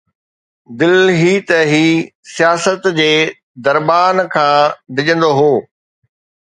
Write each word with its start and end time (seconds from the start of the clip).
دل 0.79 0.93
هي 1.21 1.33
ته 1.49 1.57
هي 1.71 1.87
سياست 2.35 2.83
جي 2.99 3.13
دربان 3.65 4.15
کان 4.33 4.55
ڊڄندو 4.95 5.31
هو 5.39 5.51